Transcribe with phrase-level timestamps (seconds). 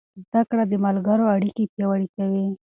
[0.29, 2.45] زده کړه د ملګرو اړیکې پیاوړې کوي.